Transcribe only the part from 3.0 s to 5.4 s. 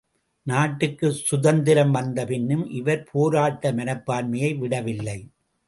போராட்ட மனப்பான்மையை விடவில்லை.